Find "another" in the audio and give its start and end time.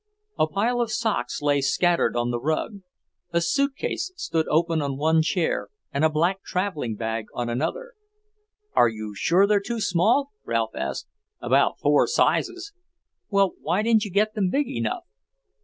7.49-7.93